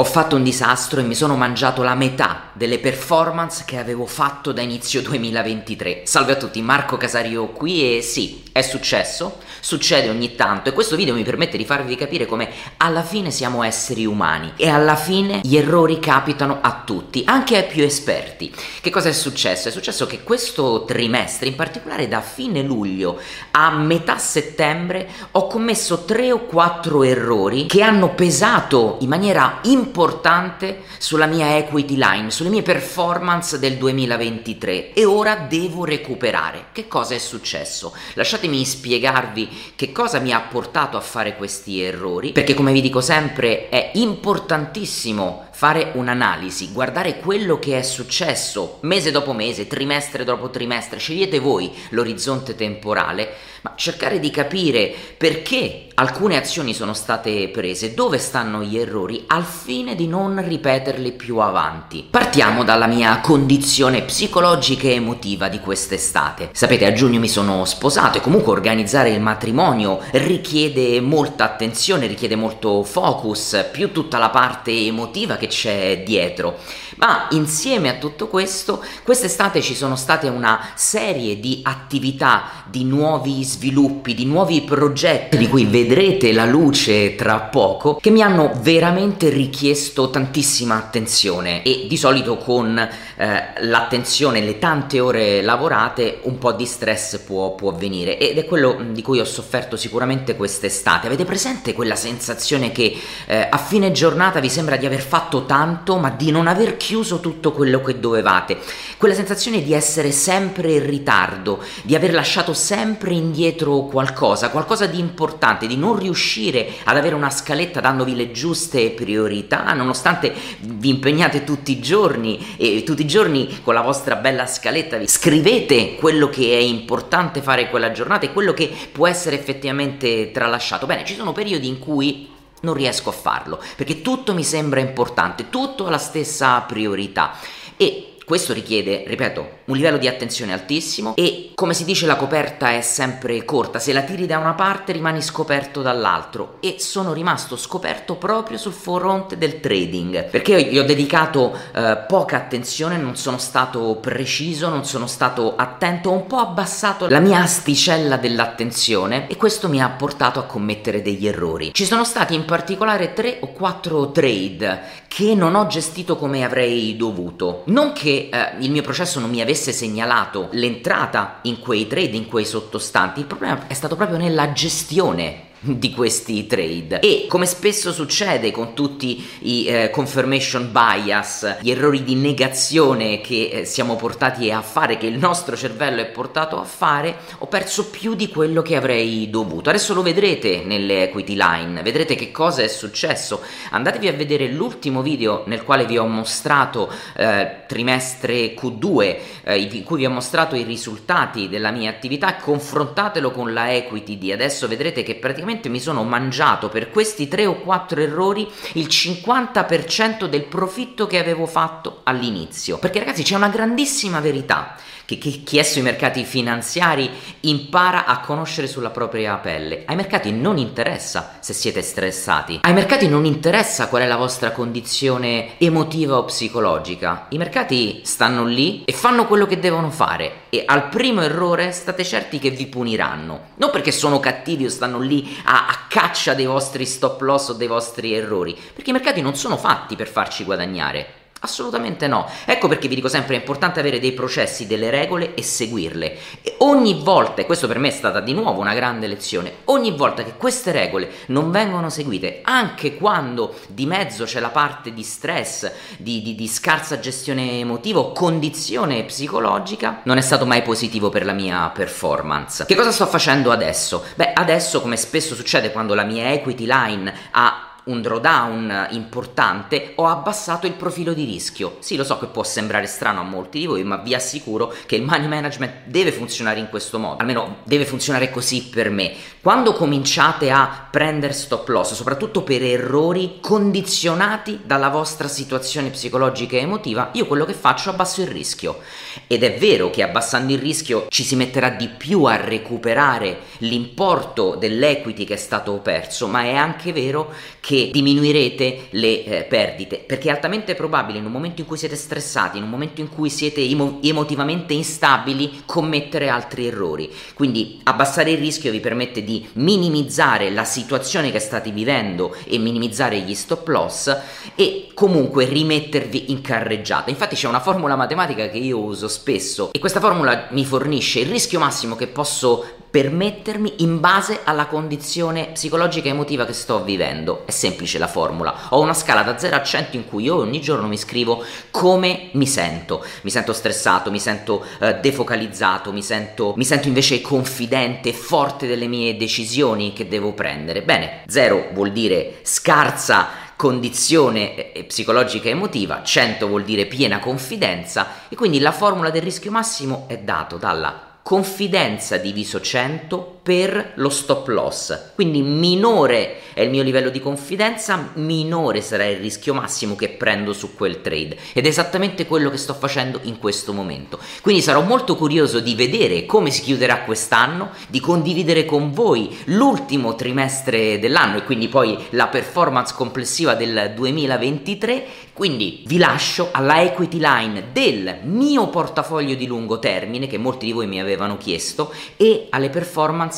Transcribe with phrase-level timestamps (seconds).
[0.00, 4.52] Ho fatto un disastro e mi sono mangiato la metà delle performance che avevo fatto
[4.52, 6.02] da inizio 2023.
[6.04, 10.94] Salve a tutti, Marco Casario qui e sì, è successo, succede ogni tanto e questo
[10.94, 15.40] video mi permette di farvi capire come alla fine siamo esseri umani e alla fine
[15.42, 18.54] gli errori capitano a tutti, anche ai più esperti.
[18.80, 19.66] Che cosa è successo?
[19.66, 23.18] È successo che questo trimestre, in particolare da fine luglio
[23.50, 29.86] a metà settembre, ho commesso tre o quattro errori che hanno pesato in maniera importante
[29.88, 36.66] importante sulla mia equity line, sulle mie performance del 2023 e ora devo recuperare.
[36.72, 37.94] Che cosa è successo?
[38.12, 43.00] Lasciatemi spiegarvi che cosa mi ha portato a fare questi errori, perché come vi dico
[43.00, 50.50] sempre è importantissimo fare un'analisi, guardare quello che è successo mese dopo mese, trimestre dopo
[50.50, 53.28] trimestre, scegliete voi l'orizzonte temporale,
[53.62, 59.44] ma cercare di capire perché alcune azioni sono state prese, dove stanno gli errori, al
[59.44, 62.04] fine di non ripeterli più avanti.
[62.10, 66.50] Partiamo dalla mia condizione psicologica e emotiva di quest'estate.
[66.52, 72.34] Sapete, a giugno mi sono sposato e comunque organizzare il matrimonio richiede molta attenzione, richiede
[72.34, 76.58] molto focus, più tutta la parte emotiva che c'è dietro.
[76.96, 83.44] Ma insieme a tutto questo, quest'estate ci sono state una serie di attività, di nuovi
[83.44, 89.28] sviluppi, di nuovi progetti di cui vedrete la luce tra poco, che mi hanno veramente
[89.28, 89.66] richiesto
[90.10, 96.66] tantissima attenzione e di solito con eh, l'attenzione, le tante ore lavorate, un po' di
[96.66, 101.06] stress può, può venire ed è quello di cui ho sofferto sicuramente quest'estate.
[101.06, 105.96] Avete presente quella sensazione che eh, a fine giornata vi sembra di aver fatto tanto
[105.96, 108.58] ma di non aver chiuso tutto quello che dovevate?
[108.96, 114.98] Quella sensazione di essere sempre in ritardo, di aver lasciato sempre indietro qualcosa, qualcosa di
[114.98, 121.44] importante, di non riuscire ad avere una scaletta dandovi le giuste priorità, nonostante vi impegnate
[121.44, 126.28] tutti i giorni e tutti i giorni con la vostra bella scaletta vi scrivete quello
[126.28, 130.86] che è importante fare quella giornata e quello che può essere effettivamente tralasciato.
[130.86, 132.28] Bene, ci sono periodi in cui
[132.60, 137.34] non riesco a farlo perché tutto mi sembra importante, tutto ha la stessa priorità
[137.76, 142.72] e questo richiede, ripeto, un livello di attenzione altissimo e come si dice la coperta
[142.72, 147.56] è sempre corta, se la tiri da una parte rimani scoperto dall'altro e sono rimasto
[147.56, 153.38] scoperto proprio sul fronte del trading perché gli ho dedicato eh, poca attenzione, non sono
[153.38, 159.38] stato preciso, non sono stato attento, ho un po' abbassato la mia asticella dell'attenzione e
[159.38, 161.72] questo mi ha portato a commettere degli errori.
[161.72, 166.94] Ci sono stati in particolare tre o quattro trade che non ho gestito come avrei
[166.94, 167.62] dovuto.
[167.66, 172.26] Non che eh, il mio processo non mi avesse segnalato l'entrata in quei trade, in
[172.26, 175.47] quei sottostanti, il problema è stato proprio nella gestione
[175.78, 177.00] di questi trade.
[177.00, 183.50] E come spesso succede con tutti i eh, confirmation bias gli errori di negazione che
[183.52, 187.90] eh, siamo portati a fare che il nostro cervello è portato a fare ho perso
[187.90, 189.70] più di quello che avrei dovuto.
[189.70, 191.82] Adesso lo vedrete nelle equity line.
[191.82, 193.40] Vedrete che cosa è successo.
[193.70, 199.84] Andatevi a vedere l'ultimo video nel quale vi ho mostrato eh, trimestre Q2 eh, in
[199.84, 202.36] cui vi ho mostrato i risultati della mia attività.
[202.36, 204.68] Confrontatelo con la equity di adesso.
[204.68, 210.26] Vedrete che praticamente praticamente mi sono mangiato per questi 3 o 4 errori il 50%
[210.26, 212.78] del profitto che avevo fatto all'inizio.
[212.78, 214.76] Perché ragazzi c'è una grandissima verità
[215.08, 217.08] che, che chi è sui mercati finanziari
[217.40, 219.84] impara a conoscere sulla propria pelle.
[219.86, 224.50] Ai mercati non interessa se siete stressati, ai mercati non interessa qual è la vostra
[224.50, 227.24] condizione emotiva o psicologica.
[227.30, 232.04] I mercati stanno lì e fanno quello che devono fare e al primo errore state
[232.04, 233.52] certi che vi puniranno.
[233.54, 237.52] Non perché sono cattivi o stanno lì a, a caccia dei vostri stop loss o
[237.54, 241.17] dei vostri errori, perché i mercati non sono fatti per farci guadagnare.
[241.40, 242.28] Assolutamente no.
[242.44, 246.16] Ecco perché vi dico sempre è importante avere dei processi, delle regole e seguirle.
[246.42, 249.92] E ogni volta, e questo per me è stata di nuovo una grande lezione, ogni
[249.92, 255.02] volta che queste regole non vengono seguite, anche quando di mezzo c'è la parte di
[255.02, 261.08] stress, di, di, di scarsa gestione emotiva o condizione psicologica, non è stato mai positivo
[261.08, 262.66] per la mia performance.
[262.66, 264.04] Che cosa sto facendo adesso?
[264.16, 270.06] Beh, adesso come spesso succede quando la mia equity line ha un drawdown importante, ho
[270.06, 271.76] abbassato il profilo di rischio.
[271.80, 274.96] Sì, lo so che può sembrare strano a molti di voi, ma vi assicuro che
[274.96, 279.12] il money management deve funzionare in questo modo, almeno deve funzionare così per me.
[279.40, 286.60] Quando cominciate a prendere stop loss, soprattutto per errori condizionati dalla vostra situazione psicologica e
[286.60, 288.80] emotiva, io quello che faccio è abbasso il rischio.
[289.26, 294.56] Ed è vero che abbassando il rischio ci si metterà di più a recuperare l'importo
[294.56, 300.02] dell'equity che è stato perso, ma è anche vero che che diminuirete le eh, perdite,
[300.04, 303.08] perché è altamente probabile in un momento in cui siete stressati, in un momento in
[303.08, 307.08] cui siete emo- emotivamente instabili, commettere altri errori.
[307.34, 313.20] Quindi abbassare il rischio vi permette di minimizzare la situazione che state vivendo e minimizzare
[313.20, 314.16] gli stop loss
[314.56, 317.10] e comunque rimettervi in carreggiata.
[317.10, 321.28] Infatti c'è una formula matematica che io uso spesso e questa formula mi fornisce il
[321.28, 327.42] rischio massimo che posso permettermi in base alla condizione psicologica e emotiva che sto vivendo.
[327.46, 328.54] È semplice la formula.
[328.70, 332.30] Ho una scala da 0 a 100 in cui io ogni giorno mi scrivo come
[332.32, 333.04] mi sento.
[333.22, 338.86] Mi sento stressato, mi sento uh, defocalizzato, mi sento, mi sento invece confidente, forte delle
[338.86, 340.82] mie decisioni che devo prendere.
[340.82, 348.36] Bene, 0 vuol dire scarsa condizione psicologica e emotiva, 100 vuol dire piena confidenza e
[348.36, 354.48] quindi la formula del rischio massimo è dato dalla confidenza diviso 100 per lo stop
[354.48, 355.12] loss.
[355.14, 360.52] Quindi minore è il mio livello di confidenza, minore sarà il rischio massimo che prendo
[360.52, 361.38] su quel trade.
[361.54, 364.18] Ed è esattamente quello che sto facendo in questo momento.
[364.42, 370.14] Quindi sarò molto curioso di vedere come si chiuderà quest'anno, di condividere con voi l'ultimo
[370.14, 375.06] trimestre dell'anno e quindi poi la performance complessiva del 2023.
[375.32, 380.72] Quindi vi lascio alla equity line del mio portafoglio di lungo termine che molti di
[380.72, 382.68] voi mi avevano chiesto e alle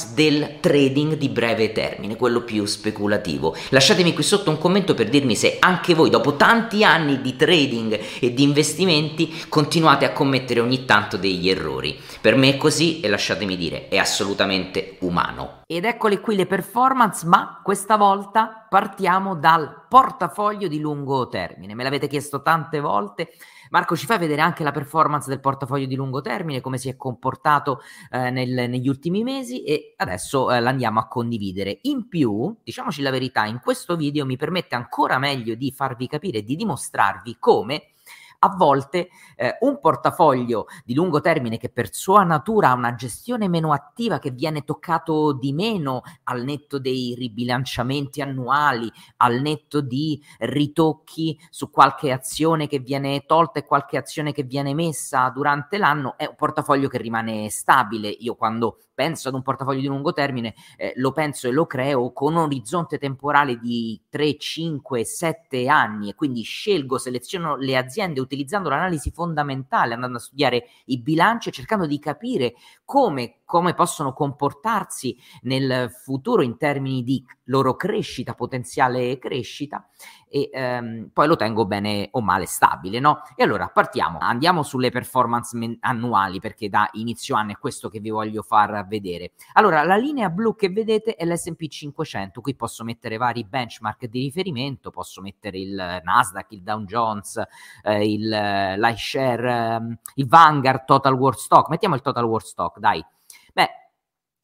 [0.01, 3.55] performance del trading di breve termine, quello più speculativo.
[3.71, 7.99] Lasciatemi qui sotto un commento per dirmi se anche voi dopo tanti anni di trading
[8.21, 11.99] e di investimenti continuate a commettere ogni tanto degli errori.
[12.21, 15.63] Per me è così e lasciatemi dire, è assolutamente umano.
[15.67, 21.75] Ed eccole qui le performance, ma questa volta partiamo dal portafoglio di lungo termine.
[21.75, 23.31] Me l'avete chiesto tante volte.
[23.71, 26.97] Marco, ci fai vedere anche la performance del portafoglio di lungo termine, come si è
[26.97, 27.81] comportato
[28.11, 31.79] eh, nel, negli ultimi mesi e adesso eh, l'andiamo a condividere.
[31.83, 36.39] In più, diciamoci la verità, in questo video mi permette ancora meglio di farvi capire
[36.39, 37.93] e di dimostrarvi come
[38.41, 43.49] a volte eh, un portafoglio di lungo termine che per sua natura ha una gestione
[43.49, 50.23] meno attiva, che viene toccato di meno al netto dei ribilanciamenti annuali, al netto di
[50.39, 56.17] ritocchi su qualche azione che viene tolta e qualche azione che viene messa durante l'anno,
[56.17, 58.09] è un portafoglio che rimane stabile.
[58.09, 62.13] Io quando penso ad un portafoglio di lungo termine, eh, lo penso e lo creo
[62.13, 66.11] con un orizzonte temporale di 3, 5, 7 anni.
[66.11, 71.53] E quindi scelgo, seleziono le aziende utilizzando l'analisi fondamentale, andando a studiare i bilanci e
[71.53, 72.53] cercando di capire
[72.85, 79.89] come, come possono comportarsi nel futuro in termini di loro crescita, potenziale crescita
[80.29, 83.23] e ehm, poi lo tengo bene o male stabile, no?
[83.35, 87.99] E allora partiamo, andiamo sulle performance men- annuali perché da inizio anno è questo che
[87.99, 89.33] vi voglio far vedere.
[89.55, 94.21] Allora, la linea blu che vedete è l'S&P 500, qui posso mettere vari benchmark di
[94.21, 97.43] riferimento, posso mettere il Nasdaq, il Dow Jones,
[97.83, 102.79] eh, il eh, l'iShare, eh, il Vanguard, Total World Stock, mettiamo il Total World Stock,
[102.79, 103.05] dai.
[103.53, 103.69] Beh,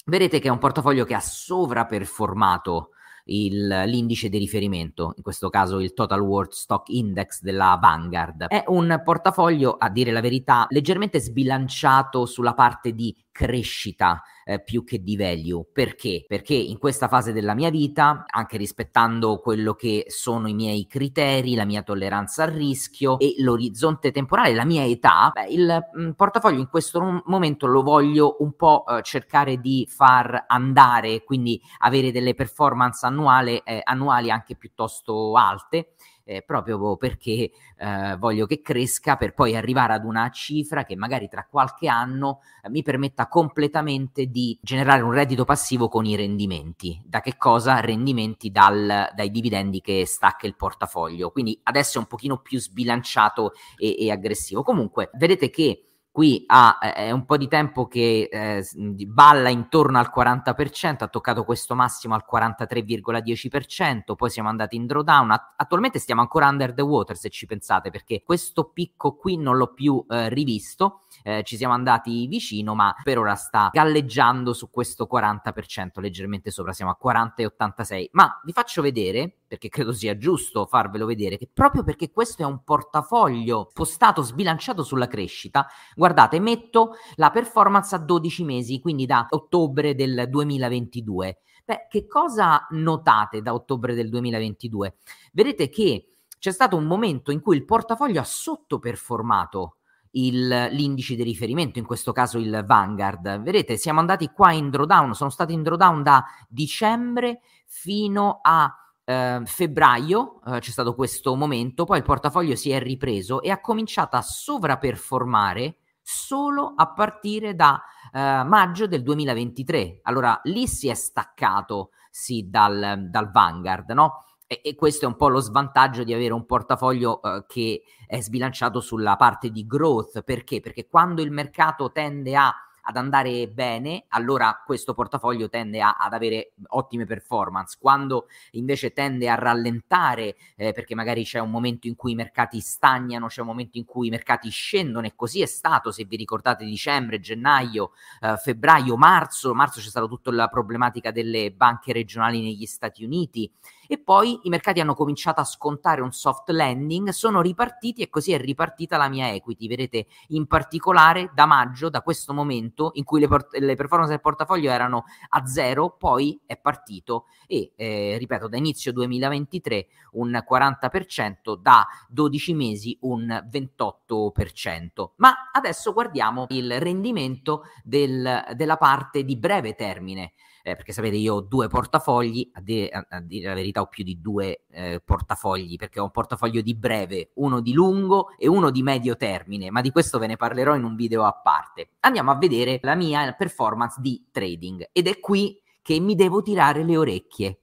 [0.07, 2.91] vedete che è un portafoglio che ha sovraperformato
[3.27, 8.47] il, l'indice di riferimento, in questo caso il Total World Stock Index della Vanguard.
[8.47, 14.85] È un portafoglio, a dire la verità, leggermente sbilanciato sulla parte di crescita eh, più
[14.85, 15.67] che di value.
[15.73, 16.25] Perché?
[16.27, 21.57] Perché in questa fase della mia vita, anche rispettando quello che sono i miei criteri,
[21.57, 26.11] la mia tolleranza al rischio e l'orizzonte temporale, la mia età, beh, il mh, mm,
[26.13, 32.13] portafoglio in questo momento lo voglio un po' eh, cercare di far andare, quindi avere
[32.13, 35.95] delle performance annuale, eh, annuali anche piuttosto alte
[36.27, 41.29] eh, proprio perché eh, voglio che cresca per poi arrivare ad una cifra che magari
[41.29, 47.01] tra qualche anno eh, mi permetta completamente di generare un reddito passivo con i rendimenti.
[47.05, 47.79] Da che cosa?
[47.79, 51.31] Rendimenti dal, dai dividendi che stacca il portafoglio.
[51.31, 54.65] Quindi adesso è un pochino più sbilanciato e, e aggressivo.
[54.65, 60.11] Comunque, vedete che qui ha, è un po' di tempo che eh, balla intorno al
[60.11, 66.49] 40%, ha toccato questo massimo al 43,10%, poi siamo andati in drawdown, attualmente stiamo ancora
[66.49, 71.03] under the water se ci pensate, perché questo picco qui non l'ho più eh, rivisto,
[71.23, 76.73] eh, ci siamo andati vicino, ma per ora sta galleggiando su questo 40%, leggermente sopra,
[76.73, 78.07] siamo a 40,86.
[78.13, 82.45] Ma vi faccio vedere, perché credo sia giusto farvelo vedere, che proprio perché questo è
[82.45, 89.27] un portafoglio spostato, sbilanciato sulla crescita, guardate, metto la performance a 12 mesi, quindi da
[89.31, 91.39] ottobre del 2022.
[91.65, 94.97] Beh, che cosa notate da ottobre del 2022?
[95.33, 99.79] Vedete che c'è stato un momento in cui il portafoglio ha sottoperformato
[100.13, 103.41] il, l'indice di riferimento, in questo caso il Vanguard.
[103.43, 108.73] Vedete, siamo andati qua in drawdown, sono stati in drawdown da dicembre fino a
[109.07, 113.61] eh, febbraio eh, c'è stato questo momento, poi il portafoglio si è ripreso e ha
[113.61, 117.81] cominciato a sovraperformare solo a partire da
[118.13, 120.01] eh, maggio del 2023.
[120.03, 124.25] Allora lì si è staccato sì, dal, dal Vanguard, no?
[124.49, 128.21] E, e, questo è un po' lo svantaggio di avere un portafoglio eh, che è
[128.21, 130.23] sbilanciato sulla parte di growth.
[130.23, 130.61] Perché?
[130.61, 132.55] Perché quando il mercato tende a
[132.89, 137.77] ad andare bene, allora questo portafoglio tende a, ad avere ottime performance.
[137.81, 142.61] Quando invece tende a rallentare, eh, perché magari c'è un momento in cui i mercati
[142.61, 146.15] stagnano, c'è un momento in cui i mercati scendono, e così è stato, se vi
[146.15, 147.91] ricordate, dicembre, gennaio,
[148.21, 149.53] eh, febbraio, marzo.
[149.53, 153.51] Marzo c'è stata tutta la problematica delle banche regionali negli Stati Uniti
[153.87, 158.33] e poi i mercati hanno cominciato a scontare un soft landing, sono ripartiti e così
[158.33, 159.69] è ripartita la mia equity.
[159.69, 164.21] Vedete, in particolare da maggio, da questo momento in cui le, port- le performance del
[164.21, 171.57] portafoglio erano a zero, poi è partito e, eh, ripeto, da inizio 2023 un 40%,
[171.57, 175.11] da 12 mesi un 28%.
[175.17, 180.33] Ma adesso guardiamo il rendimento del, della parte di breve termine
[180.67, 184.03] eh, perché sapete io ho due portafogli, a, dire, a, dire la verità ho più
[184.03, 188.71] di due eh, portafogli, perché ho un portafoglio di breve, uno di lungo e uno
[188.71, 191.91] di medio termine, ma di questo ve ne parlerò in un video a parte.
[192.01, 196.83] Andiamo a vedere la mia performance di trading ed è qui che mi devo tirare
[196.83, 197.61] le orecchie.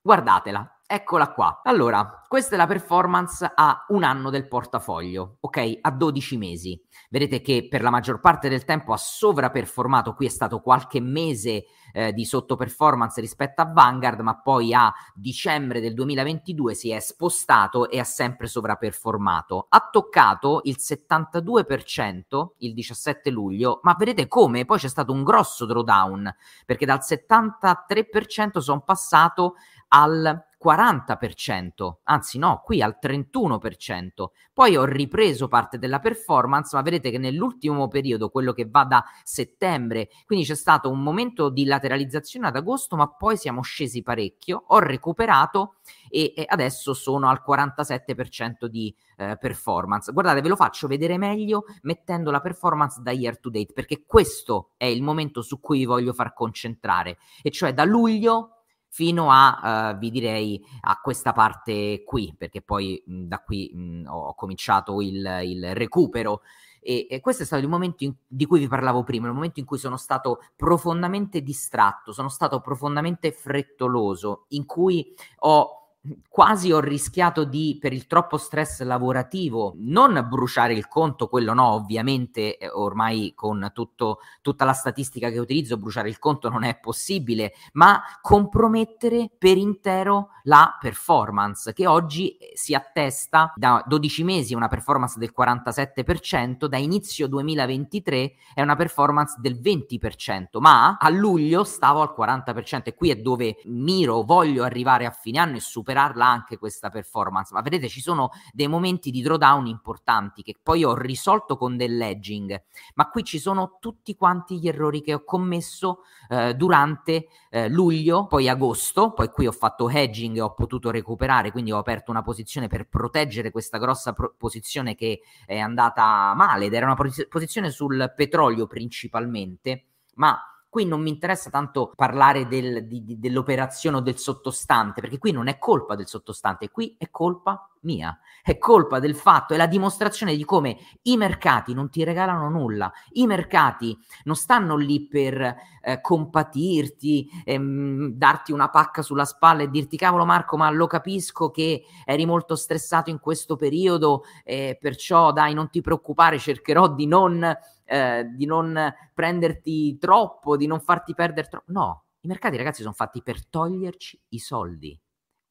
[0.00, 0.75] Guardatela.
[0.88, 1.62] Eccola qua.
[1.64, 5.78] Allora, questa è la performance a un anno del portafoglio, ok?
[5.80, 6.80] A 12 mesi.
[7.10, 11.64] Vedete che per la maggior parte del tempo ha sovraperformato, qui è stato qualche mese
[11.92, 17.90] eh, di sottoperformance rispetto a Vanguard, ma poi a dicembre del 2022 si è spostato
[17.90, 19.66] e ha sempre sovraperformato.
[19.68, 25.66] Ha toccato il 72% il 17 luglio, ma vedete come poi c'è stato un grosso
[25.66, 26.32] drawdown,
[26.64, 29.54] perché dal 73% sono passato
[29.88, 34.08] al 40%, anzi no, qui al 31%.
[34.52, 39.04] Poi ho ripreso parte della performance, ma vedete che nell'ultimo periodo, quello che va da
[39.22, 44.64] settembre, quindi c'è stato un momento di lateralizzazione ad agosto, ma poi siamo scesi parecchio,
[44.68, 45.76] ho recuperato
[46.08, 50.10] e, e adesso sono al 47% di eh, performance.
[50.12, 54.70] Guardate, ve lo faccio vedere meglio mettendo la performance da year to date, perché questo
[54.76, 58.55] è il momento su cui vi voglio far concentrare, e cioè da luglio
[58.96, 64.04] fino a, uh, vi direi, a questa parte qui, perché poi mh, da qui mh,
[64.08, 66.40] ho cominciato il, il recupero.
[66.80, 69.60] E, e, questo è stato il momento in, di cui vi parlavo prima, il momento
[69.60, 75.85] in cui sono stato profondamente distratto, sono stato profondamente frettoloso, in cui ho
[76.28, 81.72] quasi ho rischiato di, per il troppo stress lavorativo, non bruciare il conto, quello no,
[81.72, 86.78] ovviamente eh, ormai con tutto, tutta la statistica che utilizzo, bruciare il conto non è
[86.78, 94.54] possibile, ma compromettere per intero la performance, che oggi eh, si attesta da 12 mesi
[94.54, 101.64] una performance del 47%, da inizio 2023 è una performance del 20%, ma a luglio
[101.64, 105.94] stavo al 40% e qui è dove miro, voglio arrivare a fine anno e superare
[105.96, 110.84] superarla anche questa performance, ma vedete ci sono dei momenti di drawdown importanti che poi
[110.84, 112.62] ho risolto con dell'edging,
[112.94, 118.26] ma qui ci sono tutti quanti gli errori che ho commesso eh, durante eh, luglio,
[118.26, 122.22] poi agosto, poi qui ho fatto hedging e ho potuto recuperare, quindi ho aperto una
[122.22, 127.26] posizione per proteggere questa grossa pro- posizione che è andata male ed era una pos-
[127.28, 129.84] posizione sul petrolio principalmente,
[130.16, 130.38] ma
[130.76, 135.32] qui non mi interessa tanto parlare del, di, di, dell'operazione o del sottostante, perché qui
[135.32, 139.66] non è colpa del sottostante, qui è colpa mia, è colpa del fatto, è la
[139.66, 145.56] dimostrazione di come i mercati non ti regalano nulla, i mercati non stanno lì per
[145.80, 151.50] eh, compatirti, ehm, darti una pacca sulla spalla e dirti cavolo Marco, ma lo capisco
[151.50, 157.06] che eri molto stressato in questo periodo, eh, perciò dai non ti preoccupare, cercherò di
[157.06, 157.56] non
[157.86, 161.72] eh, di non prenderti troppo, di non farti perdere troppo.
[161.72, 165.00] No, i mercati ragazzi sono fatti per toglierci i soldi.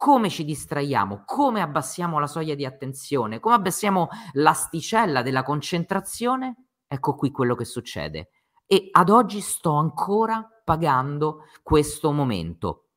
[0.05, 7.15] Come ci distraiamo, come abbassiamo la soglia di attenzione, come abbassiamo l'asticella della concentrazione, ecco
[7.15, 8.29] qui quello che succede.
[8.67, 12.89] E ad oggi sto ancora pagando questo momento.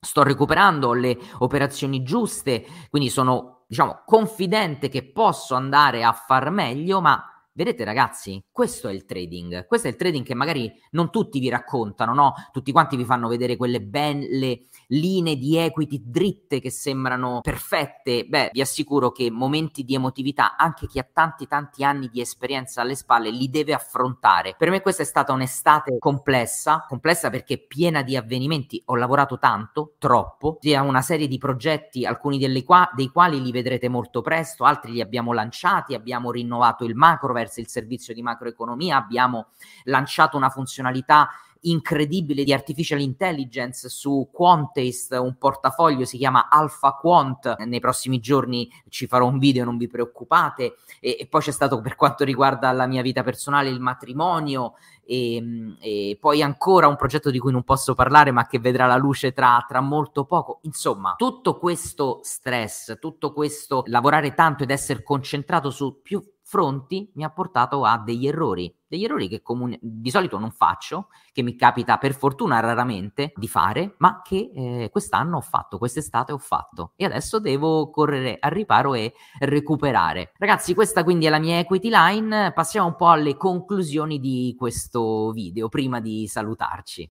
[0.00, 7.00] Sto recuperando le operazioni giuste, quindi sono, diciamo, confidente che posso andare a far meglio,
[7.00, 7.24] ma
[7.58, 11.48] Vedete ragazzi, questo è il trading, questo è il trading che magari non tutti vi
[11.48, 12.34] raccontano, no?
[12.52, 18.26] Tutti quanti vi fanno vedere quelle belle linee di equity dritte che sembrano perfette.
[18.26, 22.82] Beh, vi assicuro che momenti di emotività, anche chi ha tanti tanti anni di esperienza
[22.82, 24.54] alle spalle, li deve affrontare.
[24.56, 29.94] Per me questa è stata un'estate complessa, complessa perché piena di avvenimenti, ho lavorato tanto,
[29.98, 34.92] troppo, sia una serie di progetti, alcuni qua- dei quali li vedrete molto presto, altri
[34.92, 39.48] li abbiamo lanciati, abbiamo rinnovato il macro verso il servizio di macroeconomia, abbiamo
[39.84, 41.28] lanciato una funzionalità
[41.62, 47.56] incredibile di artificial intelligence su Quantest, un portafoglio si chiama Alpha Quant.
[47.64, 50.76] Nei prossimi giorni ci farò un video, non vi preoccupate.
[51.00, 54.74] E, e poi c'è stato per quanto riguarda la mia vita personale il matrimonio.
[55.04, 58.96] E, e, poi ancora un progetto di cui non posso parlare, ma che vedrà la
[58.96, 60.60] luce tra, tra molto poco.
[60.62, 67.24] Insomma, tutto questo stress, tutto questo lavorare tanto ed essere concentrato su più fronti mi
[67.24, 71.54] ha portato a degli errori, degli errori che comuni- di solito non faccio, che mi
[71.54, 76.92] capita per fortuna raramente di fare, ma che eh, quest'anno ho fatto, quest'estate ho fatto
[76.96, 80.32] e adesso devo correre al riparo e recuperare.
[80.38, 85.32] Ragazzi, questa quindi è la mia equity line, passiamo un po' alle conclusioni di questo
[85.32, 87.06] video prima di salutarci.